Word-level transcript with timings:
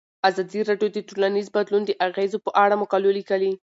ازادي 0.29 0.59
راډیو 0.69 0.89
د 0.93 0.97
ټولنیز 1.09 1.47
بدلون 1.55 1.83
د 1.85 1.91
اغیزو 2.07 2.37
په 2.45 2.51
اړه 2.63 2.75
مقالو 2.81 3.09
لیکلي. 3.17 3.51